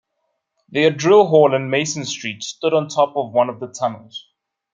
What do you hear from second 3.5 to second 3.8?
of the